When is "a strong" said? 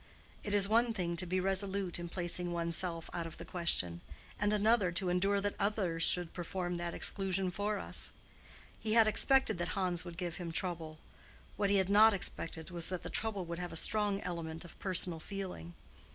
13.71-14.19